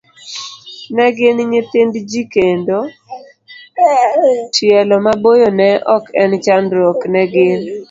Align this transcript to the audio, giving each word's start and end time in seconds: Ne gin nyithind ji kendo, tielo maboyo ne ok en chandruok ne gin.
Ne 0.95 1.05
gin 1.15 1.37
nyithind 1.51 1.93
ji 2.09 2.21
kendo, 2.33 2.77
tielo 4.55 4.95
maboyo 5.05 5.49
ne 5.59 5.69
ok 5.95 6.05
en 6.21 6.31
chandruok 6.45 6.99
ne 7.13 7.21
gin. 7.31 7.61